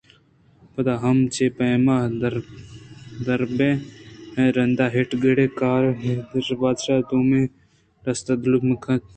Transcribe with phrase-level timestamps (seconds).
[0.73, 1.85] پدا ما چہ پیم
[3.25, 3.79] دربیائیں؟
[4.55, 7.51] رَند ءِ ہِٹّ ءِ ڑے کارءَ نئیت شادو بادشاہ توامیں
[8.05, 9.03] رستر ءُ دلوت مُچّ اِتنت